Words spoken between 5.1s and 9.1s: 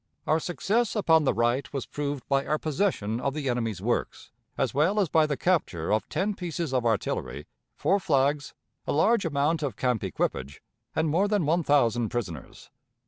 the capture of ten pieces of artillery, four flags, a